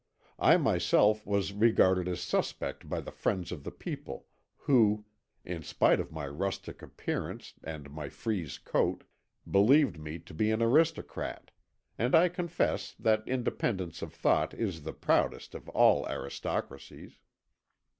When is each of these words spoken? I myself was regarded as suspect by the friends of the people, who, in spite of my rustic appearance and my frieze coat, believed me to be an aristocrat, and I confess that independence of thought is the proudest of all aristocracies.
I 0.39 0.57
myself 0.57 1.27
was 1.27 1.53
regarded 1.53 2.07
as 2.07 2.21
suspect 2.21 2.89
by 2.89 3.01
the 3.01 3.11
friends 3.11 3.51
of 3.51 3.63
the 3.63 3.69
people, 3.71 4.25
who, 4.57 5.05
in 5.45 5.61
spite 5.61 5.99
of 5.99 6.11
my 6.11 6.27
rustic 6.27 6.81
appearance 6.81 7.53
and 7.63 7.91
my 7.91 8.09
frieze 8.09 8.57
coat, 8.57 9.03
believed 9.47 9.99
me 9.99 10.17
to 10.17 10.33
be 10.33 10.49
an 10.49 10.59
aristocrat, 10.63 11.51
and 11.99 12.15
I 12.15 12.29
confess 12.29 12.93
that 12.95 13.21
independence 13.27 14.01
of 14.01 14.11
thought 14.11 14.55
is 14.55 14.81
the 14.81 14.93
proudest 14.93 15.53
of 15.53 15.69
all 15.69 16.07
aristocracies. 16.09 17.19